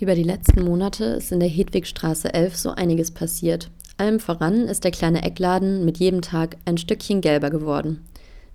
Über 0.00 0.14
die 0.14 0.22
letzten 0.22 0.64
Monate 0.64 1.04
ist 1.04 1.30
in 1.32 1.40
der 1.40 1.48
Hedwigstraße 1.48 2.32
11 2.32 2.56
so 2.56 2.70
einiges 2.70 3.10
passiert. 3.10 3.70
Allem 3.98 4.20
voran 4.20 4.66
ist 4.66 4.84
der 4.84 4.90
kleine 4.90 5.22
Eckladen 5.22 5.84
mit 5.84 5.98
jedem 5.98 6.22
Tag 6.22 6.56
ein 6.64 6.78
Stückchen 6.78 7.20
gelber 7.20 7.50
geworden. 7.50 8.04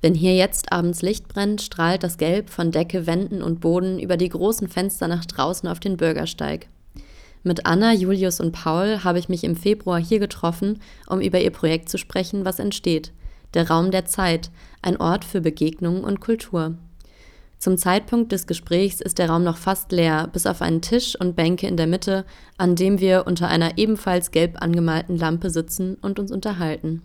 Wenn 0.02 0.14
hier 0.14 0.36
jetzt 0.36 0.72
abends 0.72 1.02
Licht 1.02 1.28
brennt, 1.28 1.62
strahlt 1.62 2.04
das 2.04 2.18
Gelb 2.18 2.50
von 2.50 2.72
Decke, 2.72 3.08
Wänden 3.08 3.42
und 3.42 3.62
Boden 3.62 4.00
über 4.00 4.18
die 4.18 4.30
großen 4.30 4.68
Fenster 4.68 5.08
nach 5.08 5.26
draußen 5.26 5.70
auf 5.70 5.80
den 5.80 5.98
Bürgersteig. 5.98 6.68
Mit 7.44 7.66
Anna, 7.66 7.94
Julius 7.94 8.40
und 8.40 8.52
Paul 8.52 9.04
habe 9.04 9.20
ich 9.20 9.30
mich 9.30 9.44
im 9.44 9.56
Februar 9.56 10.00
hier 10.00 10.20
getroffen, 10.20 10.82
um 11.08 11.22
über 11.22 11.40
ihr 11.40 11.52
Projekt 11.52 11.88
zu 11.88 11.98
sprechen, 11.98 12.46
was 12.46 12.60
entsteht. 12.60 13.14
Der 13.54 13.70
Raum 13.70 13.92
der 13.92 14.06
Zeit, 14.06 14.52
ein 14.82 14.98
Ort 14.98 15.24
für 15.24 15.40
Begegnung 15.40 16.04
und 16.04 16.20
Kultur. 16.20 16.76
Zum 17.60 17.78
Zeitpunkt 17.78 18.32
des 18.32 18.46
Gesprächs 18.46 19.02
ist 19.02 19.18
der 19.18 19.30
Raum 19.30 19.44
noch 19.44 19.58
fast 19.58 19.92
leer, 19.92 20.30
bis 20.32 20.46
auf 20.46 20.62
einen 20.62 20.82
Tisch 20.82 21.20
und 21.20 21.36
Bänke 21.36 21.66
in 21.66 21.76
der 21.76 21.88
Mitte, 21.88 22.24
an 22.58 22.76
dem 22.76 23.00
wir 23.00 23.26
unter 23.26 23.48
einer 23.48 23.80
ebenfalls 23.80 24.30
gelb 24.30 24.62
angemalten 24.62 25.18
Lampe 25.18 25.50
sitzen 25.50 25.98
und 26.02 26.20
uns 26.20 26.32
unterhalten. 26.32 27.02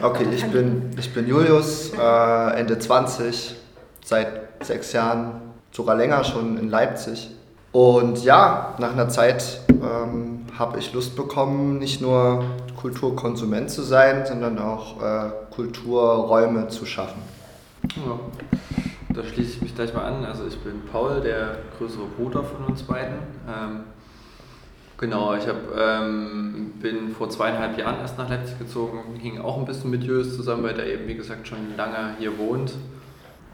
Okay, 0.00 0.26
ich 0.32 0.44
bin, 0.46 0.90
ich 0.98 1.12
bin 1.12 1.26
Julius, 1.26 1.92
äh, 1.98 2.58
Ende 2.58 2.78
20, 2.78 3.56
seit 4.04 4.64
sechs 4.64 4.92
Jahren, 4.92 5.40
sogar 5.72 5.96
länger 5.96 6.22
schon 6.22 6.56
in 6.56 6.68
Leipzig. 6.68 7.30
Und 7.72 8.22
ja, 8.22 8.76
nach 8.78 8.92
einer 8.92 9.08
Zeit 9.08 9.60
ähm, 9.70 10.46
habe 10.56 10.78
ich 10.78 10.92
Lust 10.92 11.16
bekommen, 11.16 11.78
nicht 11.78 12.00
nur 12.00 12.44
Kulturkonsument 12.76 13.70
zu 13.70 13.82
sein, 13.82 14.24
sondern 14.24 14.60
auch 14.60 15.02
äh, 15.02 15.30
Kulturräume 15.50 16.68
zu 16.68 16.86
schaffen. 16.86 17.20
Ja. 17.96 18.20
Da 19.14 19.22
schließe 19.22 19.56
ich 19.56 19.62
mich 19.62 19.74
gleich 19.76 19.94
mal 19.94 20.02
an. 20.02 20.24
Also 20.24 20.44
ich 20.46 20.58
bin 20.58 20.82
Paul, 20.90 21.20
der 21.20 21.58
größere 21.78 22.06
Bruder 22.16 22.42
von 22.42 22.64
uns 22.64 22.82
beiden. 22.82 23.14
Ähm, 23.46 23.80
genau, 24.98 25.34
ich 25.34 25.46
hab, 25.46 25.56
ähm, 25.78 26.72
bin 26.82 27.10
vor 27.16 27.30
zweieinhalb 27.30 27.78
Jahren 27.78 28.00
erst 28.00 28.18
nach 28.18 28.28
Leipzig 28.28 28.58
gezogen, 28.58 28.98
hing 29.20 29.40
auch 29.40 29.56
ein 29.56 29.66
bisschen 29.66 29.90
mit 29.90 30.02
Jös 30.02 30.34
zusammen, 30.34 30.64
weil 30.64 30.74
der 30.74 30.92
eben, 30.92 31.06
wie 31.06 31.14
gesagt, 31.14 31.46
schon 31.46 31.76
lange 31.76 32.16
hier 32.18 32.36
wohnt. 32.38 32.74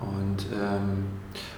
Und 0.01 0.47
ähm, 0.51 1.05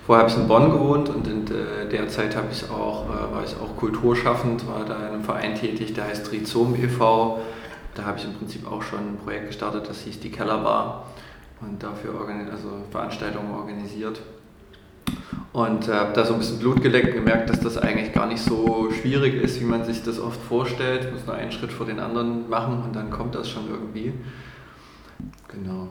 vorher 0.04 0.24
habe 0.24 0.32
ich 0.32 0.36
in 0.36 0.48
Bonn 0.48 0.72
gewohnt 0.72 1.08
und 1.08 1.28
in 1.28 1.44
der 1.46 2.08
Zeit 2.08 2.34
habe 2.34 2.48
ich 2.50 2.68
auch, 2.68 3.04
äh, 3.04 3.32
war 3.32 3.44
ich 3.44 3.54
auch 3.54 3.76
kulturschaffend, 3.76 4.66
war 4.66 4.84
da 4.84 4.96
in 4.96 5.14
einem 5.14 5.24
Verein 5.24 5.54
tätig, 5.54 5.94
der 5.94 6.06
heißt 6.08 6.32
Rhizom 6.32 6.74
e.V. 6.74 7.40
Da 7.94 8.04
habe 8.04 8.18
ich 8.18 8.24
im 8.24 8.34
Prinzip 8.34 8.66
auch 8.66 8.82
schon 8.82 8.98
ein 8.98 9.18
Projekt 9.22 9.48
gestartet, 9.48 9.88
das 9.88 10.00
hieß 10.00 10.18
die 10.18 10.32
Kellerbar 10.32 11.06
und 11.62 11.82
dafür 11.82 12.14
also 12.50 12.68
Veranstaltungen 12.90 13.52
organisiert. 13.52 14.20
Und 15.52 15.88
äh, 15.88 15.92
habe 15.92 16.12
da 16.14 16.24
so 16.24 16.32
ein 16.32 16.38
bisschen 16.38 16.58
Blut 16.58 16.82
geleckt 16.82 17.08
und 17.08 17.14
gemerkt, 17.14 17.50
dass 17.50 17.60
das 17.60 17.76
eigentlich 17.76 18.12
gar 18.12 18.26
nicht 18.26 18.42
so 18.42 18.90
schwierig 18.90 19.34
ist, 19.34 19.60
wie 19.60 19.64
man 19.64 19.84
sich 19.84 20.02
das 20.02 20.18
oft 20.18 20.40
vorstellt. 20.40 21.12
Muss 21.12 21.26
nur 21.26 21.34
einen 21.34 21.52
Schritt 21.52 21.72
vor 21.72 21.84
den 21.84 22.00
anderen 22.00 22.48
machen 22.48 22.82
und 22.82 22.96
dann 22.96 23.10
kommt 23.10 23.34
das 23.34 23.50
schon 23.50 23.68
irgendwie. 23.68 24.14
Genau. 25.48 25.88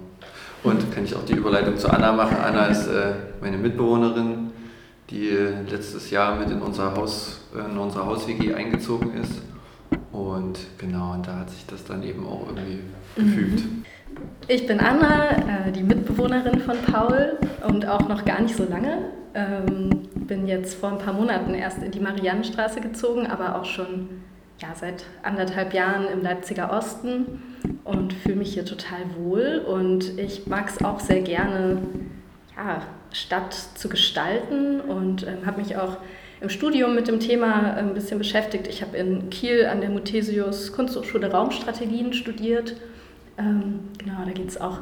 Und 0.63 0.91
kann 0.93 1.03
ich 1.03 1.15
auch 1.15 1.25
die 1.25 1.33
Überleitung 1.33 1.77
zu 1.77 1.89
Anna 1.89 2.11
machen. 2.11 2.37
Anna 2.37 2.65
ist 2.65 2.87
äh, 2.87 3.13
meine 3.39 3.57
Mitbewohnerin, 3.57 4.51
die 5.11 5.29
letztes 5.69 6.09
Jahr 6.09 6.37
mit 6.37 6.49
in 6.49 6.61
unser 6.61 6.95
Haus, 6.95 7.41
in 7.53 7.77
unser 7.77 8.05
Haus-WG 8.05 8.55
eingezogen 8.55 9.13
ist. 9.13 9.41
Und 10.11 10.59
genau, 10.77 11.13
und 11.13 11.27
da 11.27 11.37
hat 11.37 11.49
sich 11.51 11.65
das 11.67 11.83
dann 11.83 12.01
eben 12.03 12.25
auch 12.25 12.47
irgendwie 12.47 12.79
gefügt. 13.15 13.65
Mhm. 13.65 13.85
Ich 14.53 14.67
bin 14.67 14.81
Anna, 14.81 15.29
äh, 15.29 15.71
die 15.71 15.81
Mitbewohnerin 15.81 16.59
von 16.59 16.75
Paul 16.79 17.37
und 17.69 17.87
auch 17.87 18.09
noch 18.09 18.25
gar 18.25 18.41
nicht 18.41 18.53
so 18.53 18.65
lange. 18.65 18.97
Ähm, 19.33 20.09
bin 20.13 20.45
jetzt 20.45 20.73
vor 20.73 20.91
ein 20.91 20.97
paar 20.97 21.13
Monaten 21.13 21.53
erst 21.53 21.81
in 21.81 21.91
die 21.91 22.01
Mariannenstraße 22.01 22.81
gezogen, 22.81 23.27
aber 23.27 23.55
auch 23.55 23.63
schon 23.63 24.09
ja, 24.59 24.67
seit 24.75 25.05
anderthalb 25.23 25.73
Jahren 25.73 26.05
im 26.11 26.21
Leipziger 26.21 26.69
Osten 26.69 27.41
und 27.85 28.11
fühle 28.11 28.35
mich 28.35 28.53
hier 28.53 28.65
total 28.65 28.99
wohl. 29.17 29.63
Und 29.65 30.19
ich 30.19 30.45
mag 30.47 30.67
es 30.67 30.83
auch 30.83 30.99
sehr 30.99 31.21
gerne, 31.21 31.77
ja, 32.57 32.81
Stadt 33.13 33.53
zu 33.53 33.87
gestalten 33.87 34.81
und 34.81 35.25
ähm, 35.25 35.45
habe 35.45 35.61
mich 35.61 35.77
auch 35.77 35.95
im 36.41 36.49
Studium 36.49 36.93
mit 36.93 37.07
dem 37.07 37.21
Thema 37.21 37.75
ein 37.75 37.93
bisschen 37.93 38.17
beschäftigt. 38.17 38.67
Ich 38.67 38.81
habe 38.81 38.97
in 38.97 39.29
Kiel 39.29 39.67
an 39.67 39.79
der 39.79 39.91
Muthesius 39.91 40.73
Kunsthochschule 40.73 41.31
Raumstrategien 41.31 42.11
studiert 42.11 42.75
ähm, 43.41 43.79
genau, 43.97 44.23
da 44.25 44.31
geht 44.31 44.47
es 44.47 44.59
auch 44.59 44.79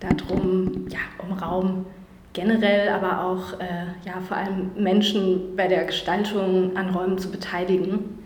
darum, 0.00 0.86
ja, 0.88 0.98
um 1.18 1.32
Raum 1.32 1.86
generell, 2.32 2.88
aber 2.88 3.24
auch 3.24 3.60
äh, 3.60 3.86
ja, 4.04 4.20
vor 4.26 4.36
allem 4.36 4.70
Menschen 4.76 5.56
bei 5.56 5.68
der 5.68 5.84
Gestaltung 5.84 6.76
an 6.76 6.90
Räumen 6.90 7.18
zu 7.18 7.30
beteiligen. 7.30 8.18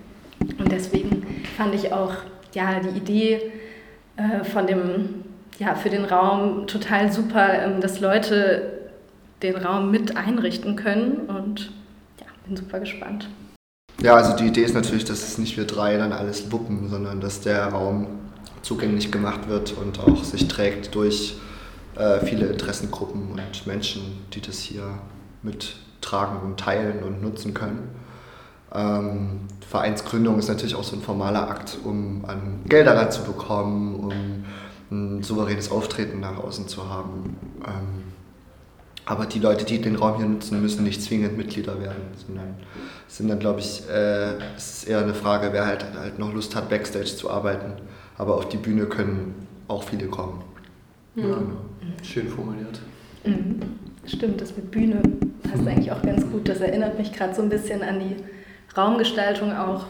Und 0.59 0.73
deswegen 0.73 1.27
fand 1.57 1.75
ich 1.75 1.93
auch 1.93 2.15
ja, 2.55 2.81
die 2.81 2.97
Idee 2.97 3.53
äh, 4.17 4.45
von 4.45 4.67
dem, 4.67 5.25
ja, 5.59 5.75
für 5.75 5.91
den 5.91 6.05
Raum 6.05 6.67
total 6.67 7.13
super, 7.13 7.63
ähm, 7.63 7.81
dass 7.81 8.01
Leute 8.01 8.91
den 9.43 9.57
Raum 9.57 9.91
mit 9.91 10.17
einrichten 10.17 10.75
können 10.75 11.29
und 11.29 11.71
ja, 12.21 12.27
bin 12.47 12.57
super 12.57 12.81
gespannt. 12.81 13.29
Ja, 14.01 14.15
also 14.15 14.37
die 14.37 14.47
Idee 14.47 14.63
ist 14.63 14.75
natürlich, 14.75 15.05
dass 15.05 15.23
es 15.23 15.39
nicht 15.39 15.57
wir 15.57 15.67
drei 15.67 15.97
dann 15.97 16.13
alles 16.13 16.51
wuppen, 16.51 16.89
sondern 16.89 17.21
dass 17.21 17.41
der 17.41 17.67
Raum 17.67 18.07
zugänglich 18.69 19.11
gemacht 19.11 19.49
wird 19.49 19.73
und 19.73 19.99
auch 19.99 20.23
sich 20.23 20.47
trägt 20.47 20.95
durch 20.95 21.37
äh, 21.97 22.21
viele 22.21 22.49
Interessengruppen 22.49 23.33
und 23.33 23.67
Menschen, 23.67 24.03
die 24.35 24.43
das 24.43 24.59
hier 24.59 24.99
mittragen 25.43 26.41
und 26.43 26.61
teilen 26.61 27.03
und 27.03 27.23
nutzen 27.23 27.55
können. 27.55 27.89
Ähm, 28.75 29.41
Vereinsgründung 29.67 30.39
ist 30.39 30.49
natürlich 30.49 30.75
auch 30.75 30.85
so 30.85 30.97
ein 30.97 31.03
formaler 31.03 31.49
Akt, 31.49 31.79
um 31.83 32.27
an 32.27 32.61
Gelder 32.67 32.95
ranzubekommen, 32.95 33.95
um 33.95 34.13
ein 34.91 35.23
souveränes 35.23 35.71
Auftreten 35.71 36.21
nach 36.21 36.37
außen 36.37 36.69
zu 36.69 36.91
haben. 36.91 37.39
Ähm, 37.67 38.13
aber 39.07 39.25
die 39.25 39.39
Leute, 39.39 39.65
die 39.65 39.81
den 39.81 39.97
Raum 39.97 40.19
hier 40.19 40.27
nutzen, 40.27 40.61
müssen 40.61 40.85
nicht 40.85 41.03
zwingend 41.03 41.39
Mitglieder 41.39 41.81
werden, 41.81 42.03
sondern 42.27 42.57
sind 43.07 43.29
dann, 43.29 43.39
glaube 43.39 43.61
ich, 43.61 43.89
äh, 43.89 44.35
es 44.55 44.83
ist 44.83 44.89
eher 44.89 44.99
eine 44.99 45.15
Frage, 45.15 45.55
wer 45.55 45.65
halt, 45.65 45.87
halt 45.99 46.19
noch 46.19 46.35
Lust 46.35 46.55
hat, 46.55 46.69
Backstage 46.69 47.17
zu 47.17 47.31
arbeiten 47.31 47.73
aber 48.19 48.35
auf 48.35 48.49
die 48.49 48.57
Bühne 48.57 48.87
können 48.87 49.47
auch 49.69 49.85
viele 49.85 50.07
kommen. 50.07 50.43
Mhm. 51.15 51.23
Ja, 51.23 51.39
schön 52.05 52.29
formuliert. 52.29 52.81
Mhm. 53.25 53.61
Stimmt, 54.07 54.41
das 54.41 54.57
mit 54.57 54.71
Bühne 54.71 55.01
passt 55.43 55.63
mhm. 55.63 55.69
eigentlich 55.69 55.93
auch 55.93 56.03
ganz 56.03 56.29
gut. 56.31 56.49
Das 56.49 56.61
erinnert 56.61 56.99
mich 56.99 57.13
gerade 57.13 57.35
so 57.35 57.43
ein 57.43 57.49
bisschen 57.49 57.83
an 57.83 58.01
die 58.01 58.17
Raumgestaltung 58.77 59.53
auch. 59.53 59.87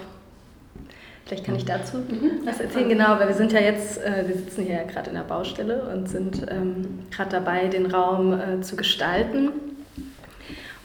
Vielleicht 1.25 1.44
kann 1.44 1.56
ich 1.56 1.65
dazu 1.65 1.99
mhm. 1.99 2.47
was 2.47 2.59
erzählen, 2.59 2.88
genau, 2.88 3.19
weil 3.19 3.28
wir 3.28 3.34
sind 3.34 3.53
ja 3.53 3.61
jetzt, 3.61 3.99
äh, 4.03 4.25
wir 4.27 4.34
sitzen 4.34 4.65
hier 4.65 4.77
ja 4.77 4.83
gerade 4.84 5.11
in 5.11 5.17
der 5.17 5.22
Baustelle 5.22 5.83
und 5.94 6.09
sind 6.09 6.47
ähm, 6.50 7.00
gerade 7.11 7.31
dabei, 7.31 7.69
den 7.69 7.87
Raum 7.87 8.33
äh, 8.33 8.61
zu 8.62 8.77
gestalten 8.77 9.50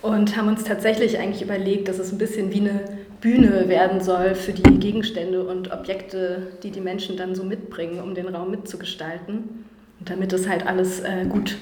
und 0.02 0.36
haben 0.36 0.50
uns 0.50 0.66
tatsächlich 0.66 1.18
eigentlich 1.18 1.42
überlegt, 1.42 1.88
dass 1.88 1.98
es 1.98 2.12
ein 2.12 2.18
bisschen 2.18 2.52
wie 2.52 2.60
eine 2.60 2.82
Bühne 3.24 3.70
werden 3.70 4.02
soll 4.02 4.36
für 4.36 4.52
die 4.52 4.80
Gegenstände 4.80 5.46
und 5.46 5.72
Objekte, 5.72 6.48
die 6.62 6.72
die 6.72 6.82
Menschen 6.82 7.16
dann 7.16 7.36
so 7.36 7.46
mitbringen, 7.46 8.02
um 8.02 8.14
den 8.16 8.28
Raum 8.28 8.52
mitzugestalten. 8.52 9.66
Und 10.02 10.10
damit 10.10 10.34
es 10.34 10.50
halt 10.50 10.68
alles 10.68 11.00
äh, 11.00 11.26
gut 11.30 11.56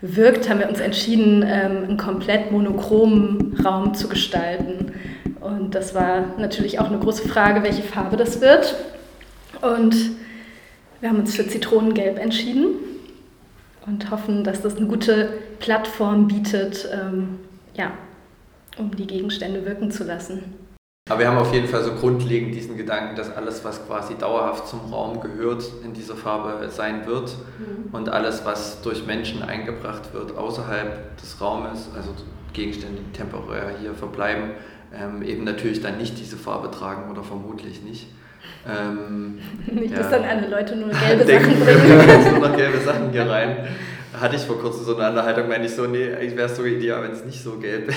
wirkt, 0.00 0.48
haben 0.48 0.60
wir 0.60 0.68
uns 0.68 0.78
entschieden, 0.78 1.42
ähm, 1.42 1.82
einen 1.82 1.96
komplett 1.96 2.52
monochromen 2.52 3.58
Raum 3.64 3.94
zu 3.94 4.08
gestalten. 4.08 4.92
Und 5.40 5.74
das 5.74 5.92
war 5.92 6.36
natürlich 6.38 6.78
auch 6.78 6.86
eine 6.86 7.00
große 7.00 7.26
Frage, 7.26 7.64
welche 7.64 7.82
Farbe 7.82 8.16
das 8.16 8.40
wird. 8.40 8.76
Und 9.60 9.96
wir 11.00 11.08
haben 11.08 11.18
uns 11.18 11.34
für 11.34 11.48
Zitronengelb 11.48 12.16
entschieden 12.20 12.76
und 13.86 14.12
hoffen, 14.12 14.44
dass 14.44 14.62
das 14.62 14.76
eine 14.76 14.86
gute 14.86 15.30
Plattform 15.58 16.28
bietet, 16.28 16.88
ähm, 16.92 17.40
ja, 17.74 17.90
um 18.78 18.94
die 18.94 19.08
Gegenstände 19.08 19.66
wirken 19.66 19.90
zu 19.90 20.04
lassen. 20.04 20.67
Aber 21.08 21.20
wir 21.20 21.28
haben 21.28 21.38
auf 21.38 21.52
jeden 21.54 21.68
Fall 21.68 21.82
so 21.82 21.92
grundlegend 21.92 22.54
diesen 22.54 22.76
Gedanken, 22.76 23.16
dass 23.16 23.34
alles, 23.34 23.64
was 23.64 23.86
quasi 23.86 24.14
dauerhaft 24.16 24.68
zum 24.68 24.80
Raum 24.92 25.20
gehört, 25.20 25.64
in 25.84 25.94
dieser 25.94 26.16
Farbe 26.16 26.68
sein 26.68 27.06
wird. 27.06 27.34
Mhm. 27.58 27.94
Und 27.94 28.08
alles, 28.10 28.44
was 28.44 28.82
durch 28.82 29.06
Menschen 29.06 29.42
eingebracht 29.42 30.12
wird, 30.12 30.36
außerhalb 30.36 31.16
des 31.16 31.40
Raumes, 31.40 31.88
also 31.96 32.10
Gegenstände, 32.52 33.00
die 33.06 33.16
temporär 33.16 33.70
hier 33.80 33.94
verbleiben, 33.94 34.50
ähm, 34.92 35.22
eben 35.22 35.44
natürlich 35.44 35.80
dann 35.80 35.96
nicht 35.98 36.18
diese 36.18 36.36
Farbe 36.36 36.70
tragen 36.70 37.10
oder 37.10 37.22
vermutlich 37.22 37.82
nicht. 37.82 38.08
Ähm, 38.66 39.38
nicht, 39.66 39.92
ja. 39.92 39.98
dass 39.98 40.10
dann 40.10 40.24
alle 40.24 40.48
Leute 40.48 40.76
nur 40.76 40.90
gelbe 40.90 41.24
Sachen 41.26 41.60
bringen. 41.60 42.06
Wir 42.24 42.32
nur 42.32 42.48
noch 42.48 42.56
gelbe 42.56 42.78
Sachen 42.78 43.10
hier 43.12 43.28
rein. 43.28 43.68
Hatte 44.18 44.36
ich 44.36 44.42
vor 44.42 44.58
kurzem 44.58 44.84
so 44.84 44.96
eine 44.96 45.10
Unterhaltung, 45.10 45.48
meine 45.48 45.66
ich 45.66 45.72
so, 45.72 45.86
nee, 45.86 46.08
ich 46.20 46.36
wäre 46.36 46.48
es 46.48 46.56
so 46.56 46.64
ideal, 46.64 47.02
wenn 47.02 47.12
es 47.12 47.24
nicht 47.24 47.42
so 47.42 47.58
gelb 47.58 47.92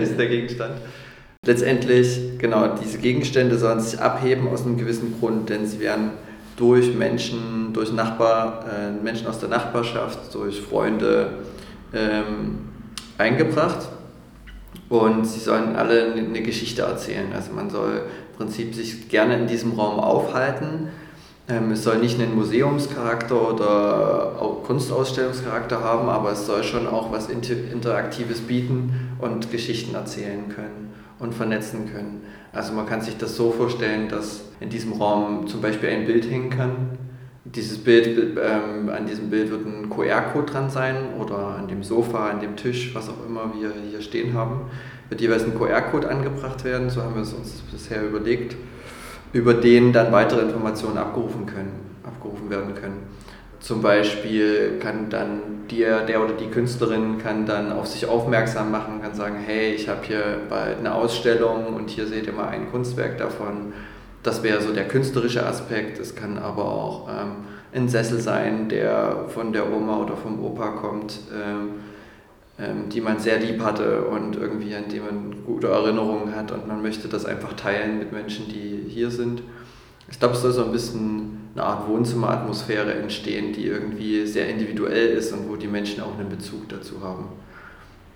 ist, 0.00 0.18
der 0.18 0.26
Gegenstand. 0.26 0.76
Letztendlich, 1.46 2.38
genau, 2.38 2.66
diese 2.74 2.98
Gegenstände 2.98 3.56
sollen 3.56 3.78
sich 3.78 4.00
abheben 4.00 4.48
aus 4.48 4.66
einem 4.66 4.76
gewissen 4.76 5.14
Grund, 5.20 5.48
denn 5.48 5.64
sie 5.64 5.78
werden 5.78 6.10
durch 6.56 6.92
Menschen, 6.92 7.72
durch 7.72 7.92
Nachbar, 7.92 8.64
äh, 8.68 8.90
Menschen 8.90 9.28
aus 9.28 9.38
der 9.38 9.48
Nachbarschaft, 9.48 10.34
durch 10.34 10.60
Freunde 10.60 11.30
ähm, 11.94 12.58
eingebracht. 13.16 13.88
und 14.88 15.24
sie 15.24 15.40
sollen 15.40 15.74
alle 15.74 16.14
eine 16.14 16.42
Geschichte 16.42 16.82
erzählen. 16.82 17.32
Also 17.32 17.52
man 17.52 17.70
soll 17.70 18.02
im 18.30 18.36
Prinzip 18.36 18.74
sich 18.74 19.08
gerne 19.08 19.36
in 19.36 19.46
diesem 19.46 19.72
Raum 19.72 20.00
aufhalten. 20.00 20.88
Ähm, 21.48 21.70
es 21.70 21.84
soll 21.84 21.98
nicht 21.98 22.20
einen 22.20 22.34
Museumscharakter 22.34 23.52
oder 23.52 24.40
auch 24.40 24.64
Kunstausstellungscharakter 24.64 25.80
haben, 25.80 26.08
aber 26.08 26.32
es 26.32 26.46
soll 26.46 26.64
schon 26.64 26.88
auch 26.88 27.12
was 27.12 27.28
Interaktives 27.28 28.40
bieten 28.40 29.14
und 29.20 29.52
Geschichten 29.52 29.94
erzählen 29.94 30.48
können 30.48 30.85
und 31.18 31.34
vernetzen 31.34 31.90
können. 31.92 32.22
Also 32.52 32.72
man 32.72 32.86
kann 32.86 33.00
sich 33.00 33.16
das 33.16 33.36
so 33.36 33.50
vorstellen, 33.50 34.08
dass 34.08 34.44
in 34.60 34.70
diesem 34.70 34.92
Raum 34.94 35.46
zum 35.46 35.60
Beispiel 35.60 35.90
ein 35.90 36.06
Bild 36.06 36.30
hängen 36.30 36.50
kann. 36.50 36.98
Dieses 37.44 37.78
Bild, 37.78 38.38
ähm, 38.38 38.88
an 38.88 39.06
diesem 39.06 39.30
Bild 39.30 39.50
wird 39.50 39.66
ein 39.66 39.88
QR-Code 39.88 40.52
dran 40.52 40.70
sein 40.70 40.96
oder 41.18 41.56
an 41.58 41.68
dem 41.68 41.82
Sofa, 41.82 42.30
an 42.30 42.40
dem 42.40 42.56
Tisch, 42.56 42.94
was 42.94 43.08
auch 43.08 43.24
immer 43.26 43.52
wir 43.54 43.72
hier 43.88 44.00
stehen 44.00 44.34
haben, 44.34 44.62
wird 45.08 45.20
jeweils 45.20 45.44
ein 45.44 45.56
QR-Code 45.56 46.08
angebracht 46.08 46.64
werden. 46.64 46.90
So 46.90 47.02
haben 47.02 47.14
wir 47.14 47.22
es 47.22 47.32
uns 47.32 47.62
bisher 47.70 48.04
überlegt, 48.04 48.56
über 49.32 49.54
den 49.54 49.92
dann 49.92 50.12
weitere 50.12 50.40
Informationen 50.42 50.98
abgerufen 50.98 51.46
können, 51.46 51.72
abgerufen 52.02 52.50
werden 52.50 52.74
können. 52.74 52.96
Zum 53.66 53.82
Beispiel 53.82 54.78
kann 54.78 55.10
dann 55.10 55.66
der, 55.72 56.06
der 56.06 56.22
oder 56.22 56.34
die 56.34 56.46
Künstlerin 56.46 57.18
kann 57.18 57.46
dann 57.46 57.72
auf 57.72 57.88
sich 57.88 58.06
aufmerksam 58.06 58.70
machen, 58.70 59.02
kann 59.02 59.12
sagen, 59.12 59.38
hey, 59.44 59.74
ich 59.74 59.88
habe 59.88 60.06
hier 60.06 60.38
bald 60.48 60.78
eine 60.78 60.94
Ausstellung 60.94 61.74
und 61.74 61.90
hier 61.90 62.06
seht 62.06 62.28
ihr 62.28 62.32
mal 62.32 62.46
ein 62.46 62.70
Kunstwerk 62.70 63.18
davon. 63.18 63.72
Das 64.22 64.44
wäre 64.44 64.62
so 64.62 64.72
der 64.72 64.86
künstlerische 64.86 65.44
Aspekt. 65.44 65.98
Es 65.98 66.14
kann 66.14 66.38
aber 66.38 66.64
auch 66.64 67.08
ähm, 67.08 67.32
ein 67.74 67.88
Sessel 67.88 68.20
sein, 68.20 68.68
der 68.68 69.24
von 69.30 69.52
der 69.52 69.68
Oma 69.74 69.96
oder 69.96 70.16
vom 70.16 70.44
Opa 70.44 70.68
kommt, 70.68 71.18
ähm, 71.34 71.70
ähm, 72.60 72.88
die 72.88 73.00
man 73.00 73.18
sehr 73.18 73.40
lieb 73.40 73.60
hatte 73.64 74.02
und 74.02 74.36
irgendwie 74.36 74.76
an 74.76 74.84
die 74.88 75.00
man 75.00 75.44
gute 75.44 75.66
Erinnerungen 75.66 76.36
hat 76.36 76.52
und 76.52 76.68
man 76.68 76.82
möchte 76.82 77.08
das 77.08 77.24
einfach 77.24 77.54
teilen 77.54 77.98
mit 77.98 78.12
Menschen, 78.12 78.46
die 78.46 78.84
hier 78.88 79.10
sind. 79.10 79.42
Ich 80.08 80.20
glaube, 80.20 80.34
es 80.34 80.42
soll 80.42 80.52
so 80.52 80.64
ein 80.64 80.70
bisschen 80.70 81.45
eine 81.56 81.64
Art 81.64 81.88
Wohnzimmeratmosphäre 81.88 82.94
entstehen, 82.94 83.52
die 83.54 83.66
irgendwie 83.66 84.26
sehr 84.26 84.48
individuell 84.48 85.08
ist 85.16 85.32
und 85.32 85.48
wo 85.48 85.56
die 85.56 85.66
Menschen 85.66 86.02
auch 86.02 86.18
einen 86.18 86.28
Bezug 86.28 86.68
dazu 86.68 87.02
haben. 87.02 87.28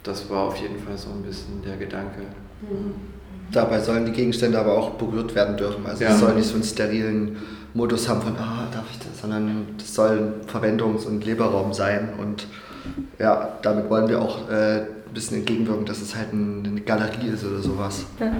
Das 0.02 0.28
war 0.28 0.44
auf 0.44 0.56
jeden 0.56 0.78
Fall 0.78 0.96
so 0.98 1.08
ein 1.10 1.22
bisschen 1.22 1.62
der 1.64 1.76
Gedanke. 1.76 2.20
Mhm. 2.62 2.94
Dabei 3.50 3.80
sollen 3.80 4.04
die 4.04 4.12
Gegenstände 4.12 4.58
aber 4.58 4.76
auch 4.76 4.90
berührt 4.90 5.34
werden 5.34 5.56
dürfen. 5.56 5.86
Also 5.86 6.04
ja. 6.04 6.10
es 6.10 6.20
soll 6.20 6.34
nicht 6.34 6.48
so 6.48 6.54
einen 6.54 6.64
sterilen 6.64 7.36
Modus 7.72 8.08
haben 8.08 8.20
von, 8.20 8.36
ah, 8.36 8.68
darf 8.72 8.84
ich 8.90 8.98
das, 8.98 9.22
sondern 9.22 9.66
das 9.78 9.94
soll 9.94 10.18
ein 10.18 10.46
Verwendungs- 10.46 11.06
und 11.06 11.24
Leberraum 11.24 11.72
sein. 11.72 12.10
Und 12.18 12.46
ja, 13.18 13.58
damit 13.62 13.90
wollen 13.90 14.08
wir 14.08 14.20
auch 14.20 14.48
äh, 14.48 14.82
ein 15.10 15.14
bisschen 15.14 15.38
entgegenwirken, 15.38 15.84
dass 15.86 16.00
es 16.00 16.14
halt 16.14 16.28
eine 16.32 16.80
Galerie 16.80 17.28
ist 17.34 17.44
oder 17.44 17.60
sowas. 17.60 18.06
Ja. 18.20 18.26
Ja, 18.26 18.32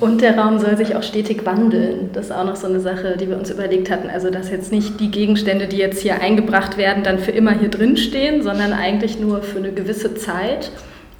und 0.00 0.20
der 0.20 0.38
Raum 0.38 0.58
soll 0.58 0.76
sich 0.76 0.94
auch 0.94 1.02
stetig 1.02 1.46
wandeln. 1.46 2.10
Das 2.12 2.26
ist 2.26 2.32
auch 2.32 2.44
noch 2.44 2.56
so 2.56 2.66
eine 2.66 2.80
Sache, 2.80 3.16
die 3.18 3.28
wir 3.28 3.38
uns 3.38 3.50
überlegt 3.50 3.90
hatten. 3.90 4.10
Also, 4.10 4.30
dass 4.30 4.50
jetzt 4.50 4.72
nicht 4.72 5.00
die 5.00 5.10
Gegenstände, 5.10 5.66
die 5.66 5.78
jetzt 5.78 6.00
hier 6.00 6.20
eingebracht 6.20 6.76
werden, 6.76 7.02
dann 7.02 7.18
für 7.18 7.30
immer 7.30 7.52
hier 7.52 7.70
drin 7.70 7.96
stehen, 7.96 8.42
sondern 8.42 8.72
eigentlich 8.72 9.18
nur 9.18 9.42
für 9.42 9.58
eine 9.58 9.72
gewisse 9.72 10.14
Zeit. 10.14 10.70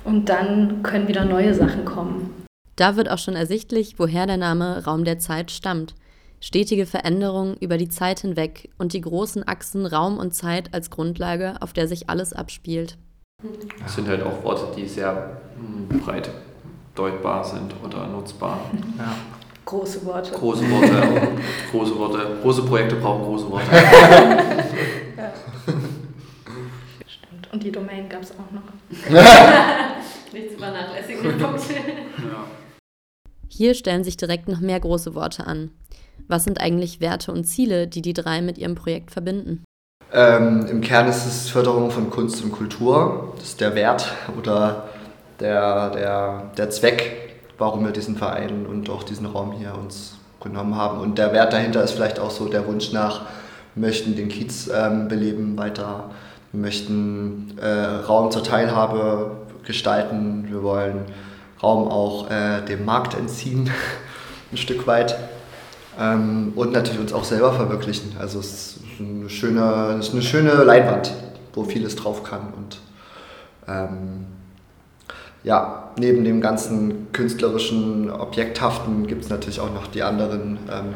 Und 0.05 0.29
dann 0.29 0.83
können 0.83 1.09
wieder 1.09 1.25
neue 1.25 1.55
Sachen 1.55 1.87
kommen. 1.87 2.31
Da 2.77 2.97
wird 2.97 3.11
auch 3.11 3.19
schon 3.19 3.37
ersichtlich, 3.37 3.95
woher 3.99 4.27
der 4.27 4.37
Name 4.37 4.85
Raum 4.85 5.05
der 5.05 5.19
Zeit 5.19 5.51
stammt. 5.51 5.95
Stetige 6.45 6.85
Veränderung 6.85 7.57
über 7.61 7.79
die 7.79 7.89
Zeit 7.89 8.21
hinweg 8.21 8.69
und 8.77 8.93
die 8.93 9.01
großen 9.01 9.49
Achsen 9.49 9.87
Raum 9.87 10.19
und 10.19 10.35
Zeit 10.35 10.75
als 10.75 10.91
Grundlage, 10.91 11.55
auf 11.61 11.73
der 11.73 11.89
sich 11.89 12.11
alles 12.11 12.35
abspielt. 12.35 12.99
Das 13.83 13.95
sind 13.95 14.07
halt 14.09 14.23
auch 14.23 14.45
Worte, 14.45 14.67
die 14.77 14.87
sehr 14.87 15.41
hm, 15.57 16.01
breit 16.01 16.29
deutbar 16.95 17.43
sind 17.45 17.75
oder 17.83 18.07
nutzbar. 18.09 18.61
Ja. 18.99 19.17
Große 19.65 20.05
Worte. 20.05 20.33
Große 20.33 20.71
Worte. 20.71 21.29
große 21.71 21.99
Worte. 21.99 22.37
Große 22.43 22.63
Projekte 22.67 22.97
brauchen 22.97 23.25
große 23.25 23.51
Worte. 23.51 23.67
ja. 25.17 25.33
Stimmt. 27.07 27.53
Und 27.55 27.63
die 27.63 27.73
Domain 27.73 28.07
gab 28.07 28.21
es 28.21 28.33
auch 28.33 28.51
noch. 28.53 28.65
Nicht 30.35 30.51
zu 30.51 30.59
vernachlässigen. 30.59 31.41
Ja. 31.41 31.55
Hier 33.49 33.75
stellen 33.75 34.05
sich 34.05 34.19
direkt 34.19 34.49
noch 34.49 34.61
mehr 34.61 34.81
große 34.81 35.15
Worte 35.15 35.47
an. 35.47 35.71
Was 36.29 36.45
sind 36.45 36.61
eigentlich 36.61 37.01
Werte 37.01 37.33
und 37.33 37.45
Ziele, 37.45 37.87
die 37.87 38.03
die 38.03 38.15
drei 38.15 38.41
mit 38.41 38.59
ihrem 38.59 38.75
Projekt 38.75 39.11
verbinden? 39.11 39.65
Ähm, 40.13 40.67
Im 40.71 40.81
Kern 40.81 41.09
ist 41.09 41.27
es 41.27 41.49
Förderung 41.49 41.91
von 41.91 42.11
Kunst 42.11 42.43
und 42.45 42.53
Kultur. 42.53 43.35
Das 43.37 43.49
ist 43.49 43.61
der 43.61 43.75
Wert 43.75 44.13
oder 44.39 44.89
der, 45.41 45.91
der, 45.91 46.51
der 46.57 46.71
Zweck, 46.71 47.35
warum 47.59 47.85
wir 47.85 47.93
diesen 47.93 48.17
Verein 48.17 48.67
und 48.67 48.89
auch 48.91 49.03
diesen 49.03 49.27
Raum 49.27 49.53
hier 49.53 49.75
uns 49.75 50.17
genommen 50.41 50.77
haben. 50.77 51.01
Und 51.01 51.19
der 51.19 51.33
Wert 51.33 51.53
dahinter 51.53 51.83
ist 51.83 51.93
vielleicht 51.93 52.21
auch 52.21 52.31
so 52.31 52.49
der 52.49 52.67
Wunsch 52.67 52.93
nach, 52.93 53.23
wir 53.75 53.89
möchten 53.89 54.15
den 54.15 54.29
Kiez 54.29 54.71
ähm, 54.73 55.09
beleben 55.09 55.59
weiter, 55.59 56.11
wir 56.53 56.61
möchten 56.61 57.59
äh, 57.61 57.67
Raum 58.07 58.31
zur 58.31 58.45
Teilhabe 58.45 59.33
gestalten, 59.65 60.47
wir 60.49 60.63
wollen 60.63 61.07
Raum 61.61 61.89
auch 61.89 62.31
äh, 62.31 62.61
dem 62.63 62.85
Markt 62.85 63.15
entziehen, 63.15 63.71
ein 64.53 64.57
Stück 64.57 64.87
weit. 64.87 65.17
Ähm, 65.99 66.53
und 66.57 66.73
natürlich 66.73 67.01
uns 67.01 67.13
auch 67.13 67.25
selber 67.25 67.53
verwirklichen. 67.53 68.17
Also 68.19 68.41
es 68.41 68.77
ist 68.77 68.81
eine 68.99 69.29
schöne, 69.31 69.97
ist 69.99 70.13
eine 70.13 70.23
schöne 70.23 70.53
Leinwand, 70.65 71.13
wo 71.53 71.65
vieles 71.65 71.97
drauf 71.97 72.23
kann. 72.25 72.53
Und 72.57 72.81
ähm, 73.69 74.27
ja, 75.43 75.93
neben 75.99 76.25
dem 76.25 76.41
ganzen 76.41 77.13
künstlerischen, 77.13 78.11
objekthaften 78.11 79.07
gibt 79.07 79.25
es 79.25 79.31
natürlich 79.31 79.61
auch 79.61 79.73
noch 79.73 79.87
die 79.87 80.03
anderen 80.03 80.59
ähm, 80.71 80.95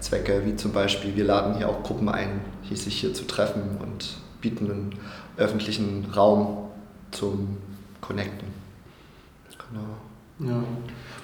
Zwecke, 0.00 0.42
wie 0.44 0.56
zum 0.56 0.72
Beispiel, 0.72 1.14
wir 1.16 1.24
laden 1.24 1.56
hier 1.56 1.68
auch 1.68 1.82
Gruppen 1.82 2.08
ein, 2.08 2.40
hier 2.62 2.76
sich 2.76 3.00
hier 3.00 3.14
zu 3.14 3.26
treffen 3.26 3.62
und 3.80 4.16
bieten 4.40 4.70
einen 4.70 4.94
öffentlichen 5.36 6.06
Raum 6.14 6.68
zum 7.10 7.58
Connecten. 8.00 8.48
Genau. 9.72 10.52
Ja. 10.52 10.62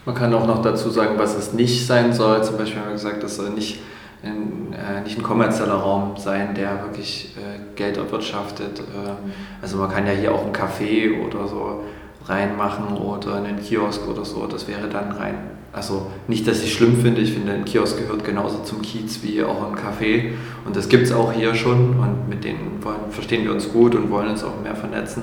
Man 0.08 0.14
kann 0.14 0.32
auch 0.32 0.46
noch 0.46 0.62
dazu 0.62 0.88
sagen, 0.88 1.19
was 1.19 1.37
es 1.37 1.52
nicht 1.52 1.87
sein 1.87 2.14
soll. 2.14 2.43
Zum 2.43 2.56
Beispiel 2.56 2.81
haben 2.81 2.87
wir 2.87 2.94
gesagt, 2.94 3.22
das 3.22 3.37
soll 3.37 3.50
nicht 3.50 3.81
ein, 4.22 4.72
äh, 4.72 5.02
nicht 5.02 5.19
ein 5.19 5.22
kommerzieller 5.22 5.75
Raum 5.75 6.14
sein, 6.16 6.55
der 6.55 6.82
wirklich 6.82 7.37
äh, 7.37 7.76
Geld 7.76 7.99
erwirtschaftet. 7.99 8.81
Äh, 8.81 8.82
also 9.60 9.76
man 9.76 9.90
kann 9.90 10.06
ja 10.06 10.14
hier 10.14 10.34
auch 10.34 10.46
ein 10.46 10.55
Café 10.55 11.22
oder 11.22 11.46
so 11.46 11.84
reinmachen 12.25 12.96
oder 12.96 13.34
einen 13.34 13.60
Kiosk 13.60 14.08
oder 14.08 14.25
so. 14.25 14.46
Das 14.46 14.66
wäre 14.66 14.88
dann 14.88 15.12
rein. 15.12 15.34
Also 15.75 16.06
nicht, 16.26 16.49
dass 16.49 16.62
ich 16.62 16.72
schlimm 16.72 16.96
finde. 16.96 17.20
Ich 17.20 17.34
finde, 17.34 17.52
ein 17.52 17.67
Kiosk 17.67 17.98
gehört 17.98 18.24
genauso 18.24 18.60
zum 18.60 18.81
Kiez 18.81 19.22
wie 19.22 19.44
auch 19.44 19.62
ein 19.70 19.77
Café. 19.77 20.31
Und 20.65 20.74
das 20.74 20.88
gibt 20.88 21.05
es 21.05 21.12
auch 21.12 21.34
hier 21.34 21.55
schon. 21.55 22.00
Und 22.00 22.31
mit 22.31 22.44
denen 22.44 22.82
wollen, 22.82 23.10
verstehen 23.10 23.44
wir 23.44 23.53
uns 23.53 23.70
gut 23.70 23.94
und 23.94 24.10
wollen 24.10 24.29
uns 24.29 24.43
auch 24.43 24.58
mehr 24.62 24.74
vernetzen. 24.74 25.22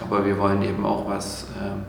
Aber 0.00 0.24
wir 0.24 0.38
wollen 0.38 0.62
eben 0.62 0.86
auch 0.86 1.10
was 1.10 1.48
ähm, 1.62 1.82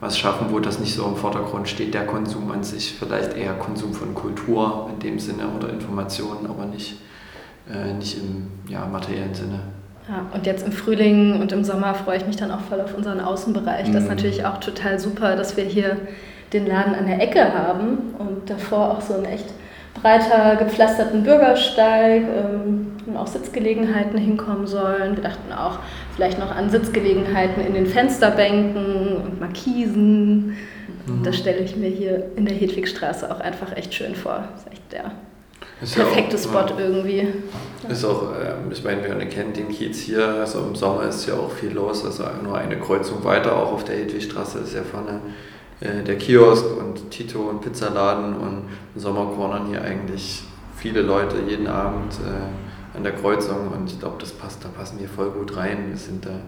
was 0.00 0.16
schaffen, 0.16 0.48
wo 0.50 0.60
das 0.60 0.78
nicht 0.78 0.94
so 0.94 1.04
im 1.06 1.16
Vordergrund 1.16 1.68
steht, 1.68 1.94
der 1.94 2.06
Konsum 2.06 2.50
an 2.52 2.62
sich, 2.62 2.94
vielleicht 2.98 3.36
eher 3.36 3.54
Konsum 3.54 3.92
von 3.92 4.14
Kultur 4.14 4.88
in 4.92 5.00
dem 5.00 5.18
Sinne 5.18 5.48
oder 5.56 5.70
Informationen, 5.70 6.46
aber 6.48 6.66
nicht, 6.66 7.00
äh, 7.72 7.92
nicht 7.94 8.18
im 8.18 8.46
ja, 8.68 8.86
materiellen 8.86 9.34
Sinne. 9.34 9.60
Ja, 10.08 10.24
und 10.32 10.46
jetzt 10.46 10.64
im 10.64 10.72
Frühling 10.72 11.40
und 11.40 11.52
im 11.52 11.64
Sommer 11.64 11.94
freue 11.94 12.16
ich 12.16 12.26
mich 12.26 12.36
dann 12.36 12.50
auch 12.50 12.60
voll 12.60 12.80
auf 12.80 12.96
unseren 12.96 13.20
Außenbereich. 13.20 13.88
Das 13.88 13.96
ist 13.96 14.02
mhm. 14.02 14.08
natürlich 14.08 14.44
auch 14.46 14.58
total 14.58 14.98
super, 14.98 15.36
dass 15.36 15.56
wir 15.56 15.64
hier 15.64 15.96
den 16.52 16.66
Laden 16.66 16.94
an 16.94 17.06
der 17.06 17.20
Ecke 17.20 17.52
haben 17.52 18.14
und 18.18 18.48
davor 18.48 18.92
auch 18.92 19.00
so 19.02 19.14
ein 19.14 19.24
echt 19.26 19.46
breiter 20.00 20.56
gepflasterten 20.56 21.24
Bürgersteig 21.24 22.22
ähm, 22.22 22.87
und 23.08 23.16
auch 23.16 23.26
Sitzgelegenheiten 23.26 24.18
hinkommen 24.18 24.66
sollen. 24.66 25.16
Wir 25.16 25.22
dachten 25.22 25.52
auch 25.52 25.78
vielleicht 26.14 26.38
noch 26.38 26.54
an 26.54 26.70
Sitzgelegenheiten 26.70 27.64
in 27.64 27.74
den 27.74 27.86
Fensterbänken 27.86 29.16
und 29.16 29.40
Markisen. 29.40 30.56
Mhm. 31.06 31.22
Das 31.24 31.36
stelle 31.36 31.58
ich 31.60 31.76
mir 31.76 31.88
hier 31.88 32.26
in 32.36 32.44
der 32.44 32.54
Hedwigstraße 32.54 33.30
auch 33.34 33.40
einfach 33.40 33.74
echt 33.76 33.94
schön 33.94 34.14
vor. 34.14 34.44
Das 34.52 34.62
ist 34.62 34.72
echt 34.72 34.92
der 34.92 35.12
ist 35.80 35.94
perfekte 35.94 36.36
ja 36.36 36.42
auch, 36.42 36.68
Spot 36.68 36.74
ja. 36.74 36.86
irgendwie. 36.86 37.28
Ist 37.88 38.04
auch, 38.04 38.32
ähm, 38.32 38.70
ich 38.70 38.82
meine, 38.82 39.02
wir 39.02 39.14
kennen 39.26 39.52
den 39.52 39.68
Kiez 39.68 39.98
hier, 40.00 40.26
also 40.26 40.60
im 40.60 40.74
Sommer 40.74 41.04
ist 41.04 41.26
ja 41.26 41.34
auch 41.34 41.50
viel 41.50 41.70
los, 41.70 42.04
also 42.04 42.24
nur 42.42 42.58
eine 42.58 42.78
Kreuzung 42.78 43.24
weiter, 43.24 43.56
auch 43.56 43.72
auf 43.72 43.84
der 43.84 43.96
Hedwigstraße 43.96 44.58
ist 44.58 44.74
ja 44.74 44.82
vorne 44.82 45.20
äh, 45.80 46.02
der 46.02 46.16
Kiosk 46.16 46.64
und 46.76 47.10
Tito 47.10 47.40
und 47.40 47.60
Pizzaladen 47.60 48.36
und 48.36 48.64
im 48.94 49.00
Sommer 49.00 49.26
cornern 49.36 49.66
hier 49.68 49.82
eigentlich 49.82 50.42
viele 50.76 51.02
Leute 51.02 51.36
jeden 51.46 51.68
Abend 51.68 52.14
äh, 52.14 52.67
an 52.98 53.04
der 53.04 53.14
Kreuzung 53.14 53.68
und 53.68 53.90
ich 53.92 54.00
glaube, 54.00 54.16
das 54.18 54.32
passt, 54.32 54.64
da 54.64 54.68
passen 54.68 54.98
wir 54.98 55.08
voll 55.08 55.30
gut 55.30 55.56
rein. 55.56 55.88
Wir 55.88 55.96
sind 55.96 56.26
da 56.26 56.40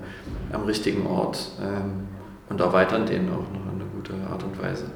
am 0.52 0.64
richtigen 0.64 1.06
Ort 1.06 1.48
ähm, 1.62 2.08
und 2.48 2.60
erweitern 2.60 3.06
den 3.06 3.28
auch 3.28 3.48
noch 3.52 3.72
in 3.72 3.80
eine 3.80 3.88
gute 3.94 4.14
Art 4.28 4.42
und 4.42 4.60
Weise. 4.60 4.90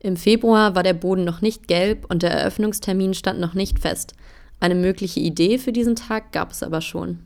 Im 0.00 0.18
Februar 0.18 0.74
war 0.74 0.82
der 0.82 0.92
Boden 0.92 1.24
noch 1.24 1.40
nicht 1.40 1.68
gelb 1.68 2.04
und 2.10 2.22
der 2.22 2.32
Eröffnungstermin 2.32 3.14
stand 3.14 3.40
noch 3.40 3.54
nicht 3.54 3.78
fest. 3.78 4.12
Eine 4.60 4.74
mögliche 4.74 5.20
Idee 5.20 5.56
für 5.56 5.72
diesen 5.72 5.96
Tag 5.96 6.32
gab 6.32 6.50
es 6.50 6.62
aber 6.62 6.82
schon. 6.82 7.18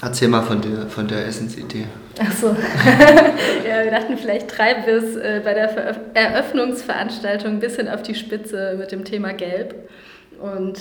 Erzähl 0.00 0.28
mal 0.28 0.42
von 0.42 0.62
der, 0.62 0.86
von 0.86 1.06
der 1.06 1.26
Essensidee. 1.26 1.84
Ach 2.18 2.32
so. 2.32 2.46
ja, 3.68 3.84
wir 3.84 3.90
dachten, 3.90 4.16
vielleicht 4.16 4.48
treiben 4.48 4.86
wir 4.86 4.96
es 4.96 5.16
äh, 5.16 5.42
bei 5.44 5.52
der 5.52 5.68
Veröf 5.68 5.98
Eröffnungsveranstaltung 6.14 7.52
ein 7.52 7.60
bisschen 7.60 7.88
auf 7.88 8.02
die 8.02 8.14
Spitze 8.14 8.76
mit 8.78 8.90
dem 8.90 9.04
Thema 9.04 9.34
Gelb. 9.34 9.74
Und 10.40 10.80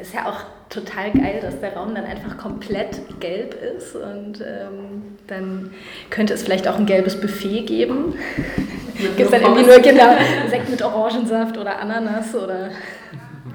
ist 0.00 0.14
ja 0.14 0.26
auch 0.26 0.40
total 0.68 1.10
geil, 1.12 1.40
dass 1.42 1.60
der 1.60 1.74
Raum 1.74 1.94
dann 1.94 2.04
einfach 2.04 2.36
komplett 2.36 3.00
gelb 3.20 3.54
ist. 3.54 3.96
Und 3.96 4.40
ähm, 4.40 5.16
dann 5.26 5.72
könnte 6.10 6.34
es 6.34 6.42
vielleicht 6.42 6.68
auch 6.68 6.76
ein 6.76 6.86
gelbes 6.86 7.20
Buffet 7.20 7.62
geben. 7.62 8.14
Gibt 8.96 9.20
es 9.20 9.30
dann 9.30 9.42
irgendwie 9.42 9.64
nur 9.64 9.78
genau 9.78 10.16
Sekt 10.48 10.68
mit 10.68 10.82
Orangensaft 10.82 11.56
oder 11.56 11.78
Ananas 11.78 12.34
oder 12.34 12.70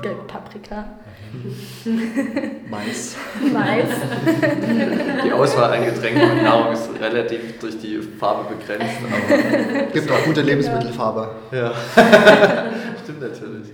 gelbe 0.01 0.23
Paprika. 0.23 0.85
Mais. 2.69 3.15
Mais. 3.51 3.85
Die 5.25 5.31
Auswahl 5.31 5.73
an 5.73 5.85
Getränken 5.85 6.29
und 6.29 6.43
Nahrung 6.43 6.73
ist 6.73 6.89
relativ 7.01 7.59
durch 7.59 7.77
die 7.79 7.99
Farbe 8.19 8.53
begrenzt. 8.53 8.97
Aber 9.01 9.83
Gibt 9.91 10.11
auch 10.11 10.23
gute 10.25 10.41
Lebensmittelfarbe. 10.41 11.31
Ja, 11.51 11.71
stimmt 13.03 13.21
natürlich. 13.21 13.69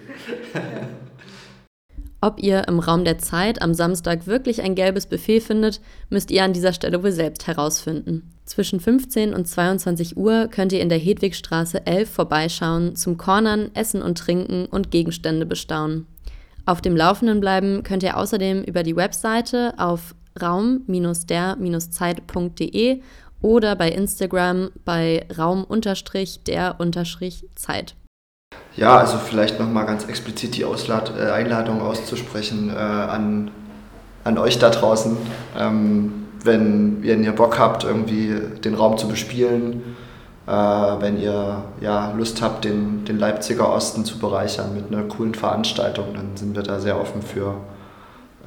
Ob 2.21 2.43
ihr 2.43 2.67
im 2.67 2.79
Raum 2.79 3.05
der 3.05 3.17
Zeit 3.17 3.61
am 3.61 3.73
Samstag 3.73 4.27
wirklich 4.27 4.61
ein 4.61 4.75
gelbes 4.75 5.05
Buffet 5.05 5.39
findet, 5.39 5.79
müsst 6.09 6.31
ihr 6.31 6.43
an 6.43 6.51
dieser 6.51 6.73
Stelle 6.73 7.01
wohl 7.01 7.13
selbst 7.13 7.47
herausfinden. 7.47 8.29
Zwischen 8.43 8.81
15 8.81 9.33
und 9.33 9.47
22 9.47 10.17
Uhr 10.17 10.47
könnt 10.47 10.73
ihr 10.73 10.81
in 10.81 10.89
der 10.89 10.97
Hedwigstraße 10.97 11.85
11 11.85 12.09
vorbeischauen, 12.09 12.97
zum 12.97 13.15
Cornern, 13.17 13.71
Essen 13.73 14.01
und 14.01 14.17
Trinken 14.17 14.65
und 14.65 14.91
Gegenstände 14.91 15.45
bestaunen. 15.45 16.07
Auf 16.65 16.81
dem 16.81 16.97
Laufenden 16.97 17.39
bleiben 17.39 17.83
könnt 17.83 18.03
ihr 18.03 18.17
außerdem 18.17 18.63
über 18.63 18.83
die 18.83 18.97
Webseite 18.97 19.75
auf 19.77 20.13
raum-der-zeit.de 20.41 23.01
oder 23.41 23.75
bei 23.75 23.91
Instagram 23.91 24.71
bei 24.83 25.25
raum-der-zeit. 25.37 27.95
Ja, 28.79 28.97
also 28.97 29.17
vielleicht 29.17 29.59
nochmal 29.59 29.85
ganz 29.85 30.05
explizit 30.05 30.55
die 30.55 30.63
Auslad 30.63 31.11
äh, 31.19 31.31
Einladung 31.31 31.81
auszusprechen 31.81 32.71
äh, 32.73 32.79
an, 32.79 33.51
an 34.23 34.37
euch 34.37 34.57
da 34.57 34.69
draußen. 34.69 35.17
Ähm, 35.57 36.27
wenn, 36.45 37.03
wenn 37.03 37.25
ihr 37.25 37.33
Bock 37.33 37.59
habt, 37.59 37.83
irgendwie 37.83 38.39
den 38.63 38.75
Raum 38.75 38.97
zu 38.97 39.09
bespielen, 39.09 39.97
äh, 40.47 40.51
wenn 40.51 41.19
ihr 41.19 41.61
ja, 41.81 42.13
Lust 42.13 42.41
habt, 42.41 42.63
den, 42.63 43.03
den 43.03 43.19
Leipziger 43.19 43.69
Osten 43.69 44.05
zu 44.05 44.17
bereichern 44.17 44.73
mit 44.73 44.93
einer 44.93 45.03
coolen 45.09 45.35
Veranstaltung, 45.35 46.13
dann 46.13 46.37
sind 46.37 46.55
wir 46.55 46.63
da 46.63 46.79
sehr 46.79 47.01
offen 47.01 47.21
für. 47.21 47.55